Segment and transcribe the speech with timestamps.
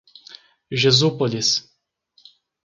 [0.83, 1.49] Jesúpolis